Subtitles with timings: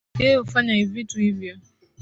[0.19, 1.53] yeye hufanya vitu hivyo